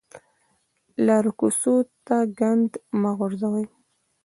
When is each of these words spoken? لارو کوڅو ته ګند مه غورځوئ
لارو 1.05 1.31
کوڅو 1.39 1.75
ته 2.05 2.17
ګند 2.39 2.71
مه 3.01 3.11
غورځوئ 3.17 3.65